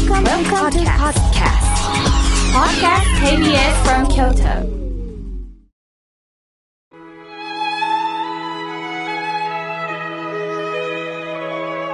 [0.00, 1.60] Welcome, Welcome to podcast.
[2.54, 4.64] Podcast KBS from Kyoto.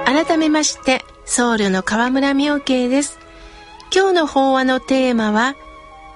[0.05, 3.19] 改めまして、僧侶の河村明慶です。
[3.93, 5.55] 今日の法話のテーマは、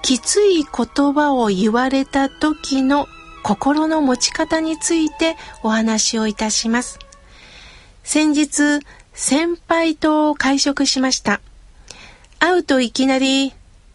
[0.00, 3.06] きつい言葉を言われた時の
[3.42, 6.98] 心の持ち方についてお話をいたします。
[8.02, 8.80] 先日、
[9.12, 11.42] 先輩と会食しました。
[12.42, 13.52] 会うといきなり、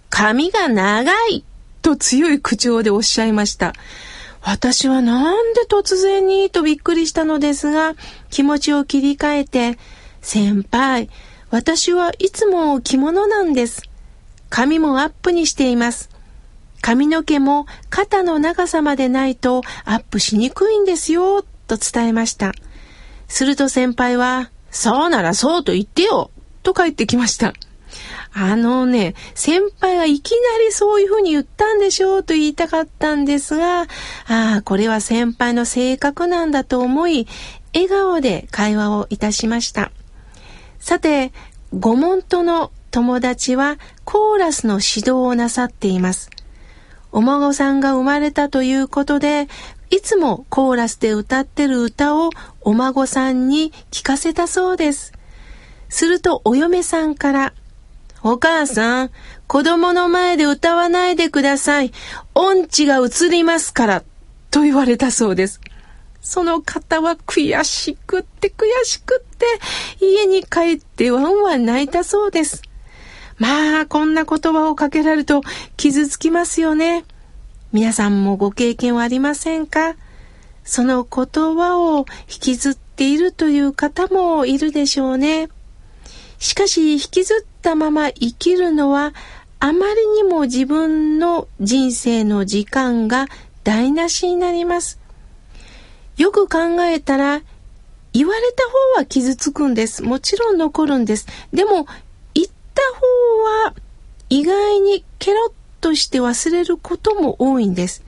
[0.09, 1.43] 髪が長い
[1.81, 3.73] と強い口調でおっしゃいました。
[4.41, 7.95] 私はなんで突然にとびっくりしたのですが、
[8.29, 9.77] 気持ちを切り替えて、
[10.21, 11.09] 先輩、
[11.49, 13.81] 私はいつも着物なんです。
[14.49, 16.09] 髪もアップにしています。
[16.79, 22.53] 髪の毛も肩の長さまでないとアップしにくいんですよ、と伝えました。
[23.27, 26.31] すると先輩は、そうならそうと言ってよ、
[26.63, 27.53] と帰ってきました。
[28.39, 33.87] あのね、先輩がいきなりそういうふうに言ったんでしょうと言いたかったんですが、あ
[34.27, 37.27] あ、これは先輩の性格なんだと思い、
[37.73, 39.91] 笑顔で会話をいたしました。
[40.77, 41.33] さて、
[41.73, 46.29] ご門徒の友達はコーラスの指導をなさっています。
[47.11, 49.47] お孫さんが生まれたということで、
[49.89, 52.29] いつもコーラスで歌ってる歌を
[52.61, 55.11] お孫さんに聞かせたそうです。
[55.89, 57.53] するとお嫁さんから、
[58.29, 59.11] お母さん、
[59.47, 61.93] 子供の前で歌わないでください。
[62.35, 64.03] 音痴が移りますから、
[64.51, 65.61] と言われたそうです。
[66.21, 69.45] その方は悔しくって悔しくって、
[70.01, 72.63] 家に帰ってワンワン泣いたそうです。
[73.37, 75.41] まあ、こんな言葉をかけられると
[75.77, 77.05] 傷つきますよね。
[77.71, 79.95] 皆さんもご経験はありませんか？
[80.65, 85.47] その言葉を引きずっているという方もいるでしょうね。
[86.39, 89.13] しかし、引きずったまま生きるのは、
[89.59, 93.25] あまりにも自分の人生の時間が
[93.65, 95.01] 台無しになります。
[96.15, 97.41] よく考えたら、
[98.13, 98.63] 言われた
[98.95, 100.01] 方は傷つくんです。
[100.01, 101.27] もちろん残るんです。
[101.51, 101.87] でも、
[102.33, 103.73] 言った方は
[104.29, 105.51] 意外にケロッ
[105.81, 108.01] として忘れることも多いんです。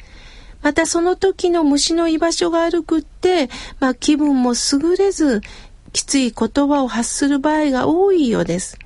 [0.61, 3.49] またその時の虫の居場所が悪くって、
[3.81, 5.41] まあ気分も優れず、
[5.91, 8.79] きつい言葉を発する場合が多いようです。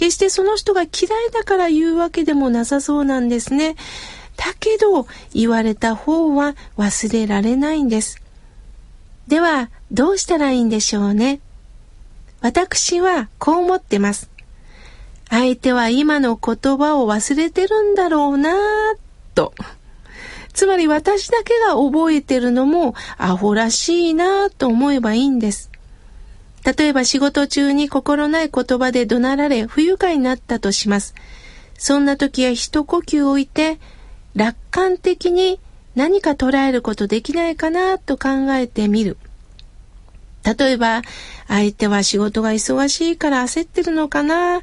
[0.00, 0.90] 決してその人が嫌い
[1.30, 3.76] だから言うわけでもなさそうなんですね。
[4.38, 8.18] だけど、言われた方は忘れられないんです。
[9.28, 11.40] では、どうしたらいいんでしょうね。
[12.40, 14.30] 私はこう思ってます。
[15.28, 18.54] 相手は今の言葉を忘れてるんだろうなぁ
[19.34, 19.52] と。
[20.54, 25.70] つまり私だけが覚えてるのもアホらしいなぁと思えばいいんです。
[26.64, 31.14] 例えば仕事中に心ない言葉で怒鳴られ不愉快になったとします。
[31.78, 33.78] そんな時は一呼吸置いて
[34.34, 35.58] 楽観的に
[35.94, 39.16] 何か捉えることできないかなと考えてみる。
[40.42, 41.02] 例えば、
[41.48, 44.62] 相手は仕事が忙しいから焦ってるのかな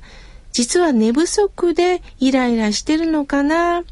[0.51, 3.83] 実は寝不足でイライラしてるのかな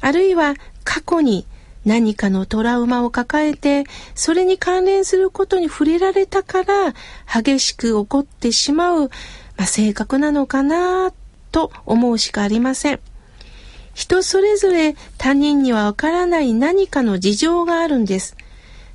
[0.00, 0.54] あるいは
[0.84, 1.46] 過去に
[1.84, 3.84] 何かのトラウマを抱えて、
[4.14, 6.94] それに関連することに触れられたから、
[7.32, 9.02] 激しく怒ってしまう、
[9.56, 11.12] まあ、性格なのかな
[11.50, 13.00] と思うしかありません。
[13.94, 18.36] 人それぞれ他人にはわからない何かの事情があるんです。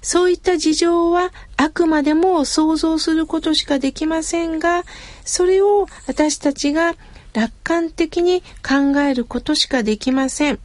[0.01, 4.83] そういった事情はあくまでも想像することしかできませんが、
[5.23, 6.95] それを私たちが
[7.33, 10.59] 楽観的に考えることしかできません。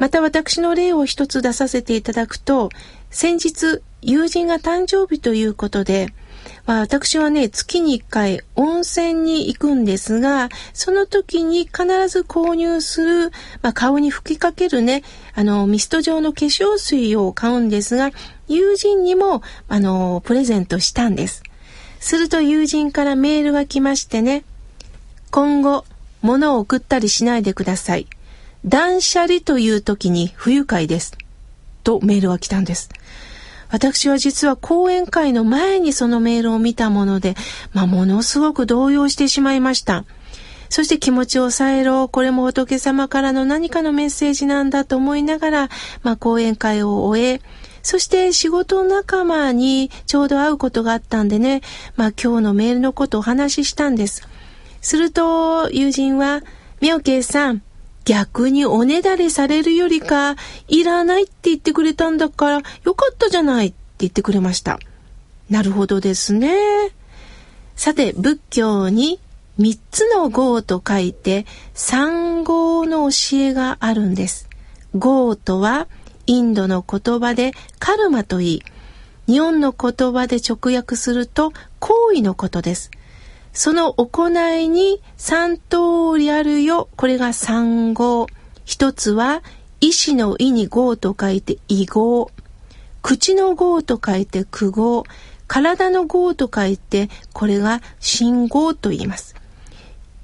[0.00, 2.70] また私の例を一つ出させていただくと、
[3.10, 6.08] 先日友人が誕生日ということで、
[6.64, 15.02] まあ、私はね、月に1回温泉に行くんですが、その時に必ず購入する、まあ、顔に吹きかけるね、
[15.34, 18.10] あの、ミスト状の化粧水を買うんですが、
[18.48, 21.42] 友人にも、あの、プレゼントしたんです。
[21.98, 24.44] すると友人からメールが来ましてね、
[25.30, 25.84] 今後、
[26.22, 28.06] 物を送ったりしないでください。
[28.64, 31.16] 断捨離という時に不愉快です。
[31.82, 32.90] とメールが来たんです。
[33.70, 37.36] 私は実は講演会の前にそのメールを見たもので、
[37.72, 40.04] まあ、ものすごく動揺してしまいました。
[40.68, 45.68] そして気持ちを抑えろ、これも仏様からの何かのメッセージなんだと思いながら、
[46.02, 47.40] まあ、講演会を終え、
[47.82, 51.62] そして仕事仲間にちょうど会うことがあったんでね、
[51.96, 54.28] まあ、今日のメールのことをお話ししたんです。
[54.80, 56.42] すると、友人は、
[56.80, 57.62] 妙慶さん、
[58.04, 60.36] 逆におねだりされるよりか、
[60.68, 64.78] いらないって言ってくれたんだから、よかったじゃないって言ってくれました。
[65.48, 66.50] なるほどですね。
[67.76, 69.20] さて、仏教に
[69.60, 71.44] 三つの号と書いて
[71.74, 74.48] 三号の教えがあるんです。
[74.94, 75.86] 号とは
[76.26, 78.62] インドの言葉でカルマと言い、
[79.26, 82.90] 日本の言葉で直訳すると行為のことです。
[83.52, 86.88] その行いに三通りあるよ。
[86.96, 88.26] これが三号。
[88.64, 89.42] 一つは
[89.80, 92.30] 意志の意に号と書いて異号。
[93.02, 95.04] 口の号と書いて苦号。
[95.48, 99.34] 体の号と書いてこれが信号と言います。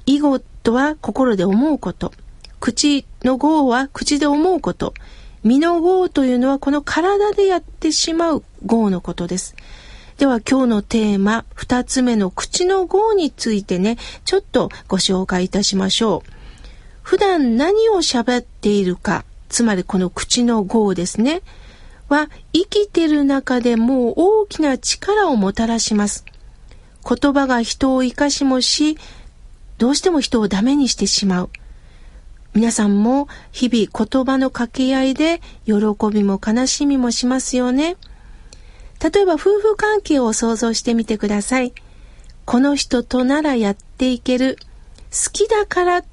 [0.07, 2.13] 囲碁とは心で思うこと。
[2.61, 4.95] 口の号は口で思うこと。
[5.43, 9.57] 身の号というのはこの体でやってしまう号のことです。
[10.19, 16.31] では今日のテーマ、二つ目の口の号についてね、ちょっとご紹介いたしましょう。
[17.03, 21.43] 普段何を喋っているか、つまりこの口の号ですね、
[22.09, 26.25] は生きてる中でもう大きな力をもたらします。
[27.07, 28.97] 言葉が人を生かしもし、
[29.77, 31.51] どうしても人をダメにしてしまう。
[32.55, 35.75] 皆さんも日々言葉の掛け合いで喜
[36.11, 37.99] びも悲しみもしますよね。
[39.13, 41.73] 例えば夫婦関係を想像してみてください。
[42.45, 44.59] この人とならやっていける。
[45.13, 46.05] 好きだから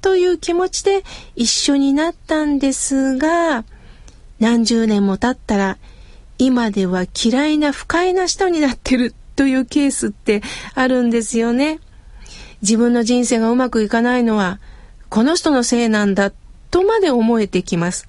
[0.00, 1.04] という気持ちで
[1.36, 3.64] 一緒になったんですが、
[4.38, 5.76] 何十年も経ったら
[6.38, 10.40] 今では嫌いな不快な人になってるというケースって
[10.74, 11.78] あるんですよね。
[12.62, 14.60] 自分の人生がうまくいかないのは
[15.10, 16.32] この人のせいなんだ
[16.70, 18.08] とまで思えてきます。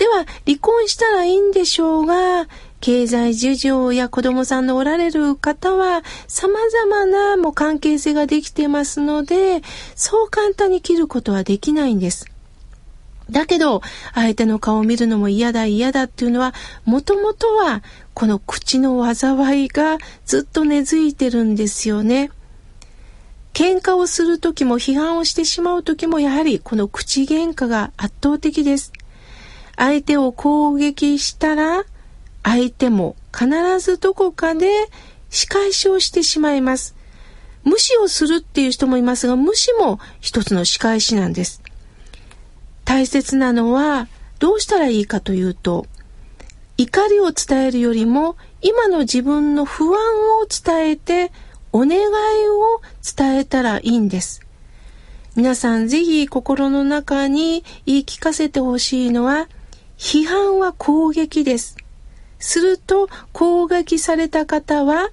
[0.00, 2.46] では、離婚したらいいんでしょうが、
[2.80, 9.62] 経済事情や子供さんのおられる方は様々なもう関係性ができてますので、
[9.94, 12.26] そう簡単に切ることはできないんです。
[13.30, 13.80] だけど、
[14.14, 16.54] 相手の顔を見るのも嫌だ嫌だっていうのは、
[16.84, 17.82] もともとは
[18.14, 22.30] この口の災いがずっと根付いてるんですよね。
[23.52, 28.92] 喧嘩をする時も批判をしてしまう時もやはりこの口喧嘩が圧倒的です。
[29.76, 31.84] 相手を攻撃したら
[32.42, 33.48] 相手も必
[33.80, 34.70] ずどこかで
[35.28, 36.94] 仕返しをしてしまいます。
[37.62, 41.62] 無視をするっていう人もいますが無視も一つの仕返しなんです。
[42.84, 44.08] 大切なのは
[44.38, 45.86] どうしたらいいかというと
[46.76, 49.92] 怒りを伝えるよりも今の自分の不安
[50.40, 51.30] を伝えて
[51.72, 52.00] お願い
[52.48, 52.80] を
[53.16, 54.40] 伝えたらいいんです。
[55.36, 59.48] 皆さんぜひ心の中に言い聞かせてほしいのは、
[59.96, 61.76] 批判は攻撃です。
[62.40, 65.10] すると攻撃された方は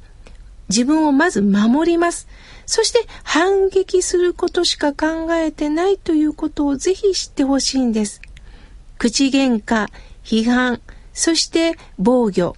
[0.69, 2.27] 自分をまず守ります。
[2.65, 8.21] そして反撃することしか考えてないということをぜひ知ってほしいんです。
[8.97, 9.87] 口喧嘩、
[10.23, 10.81] 批判、
[11.13, 12.55] そして防御、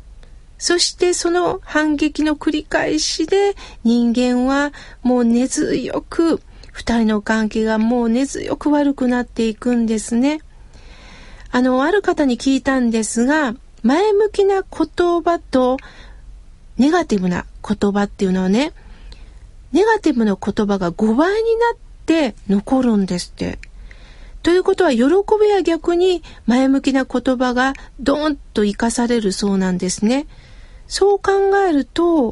[0.57, 4.73] そしてその反撃の繰り返しで人間は
[5.03, 10.41] もう根強く二人の関係がもう根強く悪くなっていくんですね。
[11.51, 15.77] あの、ある方に聞いたんですが、前向きな言葉と
[16.77, 18.73] ネガティブな言葉っていうのはね、
[19.71, 23.59] ネガティブな言葉が5倍になって残るんですって。
[24.41, 25.09] ということは、喜び
[25.51, 30.27] は逆に前向きな言葉がドーンと生かされるそうなんですね。
[30.87, 32.31] そう考えると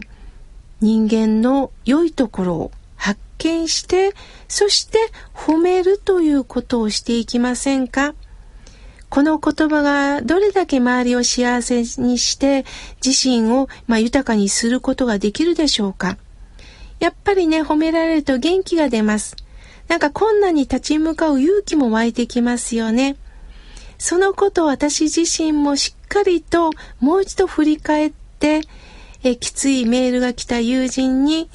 [0.82, 4.14] 人間の良いところを発見して
[4.48, 4.98] そして
[5.34, 8.16] 褒めるということをしていきませんか？
[9.10, 12.66] この言葉がどれだけ周りを幸せにして
[13.06, 16.18] 自身を、まあ、豊かにすることができるでしょうか
[17.00, 19.36] やっぱりね、褒められると元気が出ます。
[19.88, 23.16] なんか困難に立ち向かう勇気も湧いてきますよね。
[23.98, 28.62] そのことを私自身もしっかりともう一度振り返って、
[29.24, 31.50] えきついメールが来た友人に、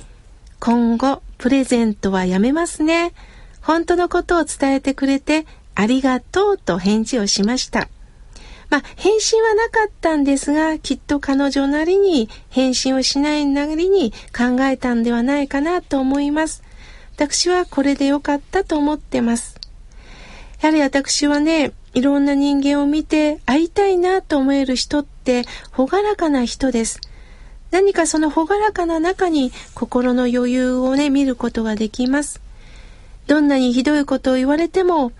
[0.59, 3.13] 今後、プレゼントはやめますね。
[3.61, 7.89] 本当のことを伝えてくれてありがとうと返事をしました。
[8.71, 16.63] まあ、返信はなかったんですが、きっと彼女なりに返信をしないなりに考えたんではないかなと思います。
[17.15, 19.61] 私はこれでよかったと思ってます。
[20.63, 25.45] やはり私はね、いろんな人間を見て会いたいなと思える人って
[25.77, 27.01] 朗らかな人です。
[27.71, 32.41] 何かその朗らかな中に心の余裕をね、見ることができます。
[33.27, 35.13] どんなにひどいことを言われても、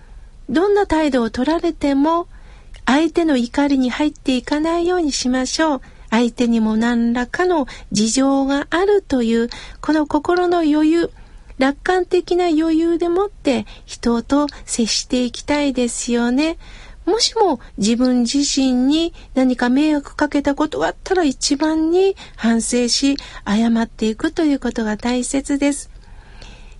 [0.49, 2.27] どんな態度を取られても、
[2.85, 5.81] 相手の怒りに入っていかないようにしましょう。
[6.09, 9.49] 相手にも何らかの事情があるという、
[9.81, 11.11] この心の余裕、
[11.57, 16.57] 楽観的な余裕でもって人と接していきたいですよね。
[17.05, 25.89] もしも自分自身に何か迷惑かけたことがあったら一番に反省し謝っていくということが大切です。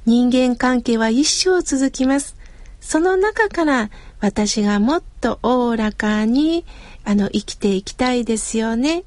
[0.06, 2.36] 人間関係は一生続きます。
[2.84, 6.66] その中から私がもっとおおらかに
[7.06, 9.04] あの生きていきたいですよね。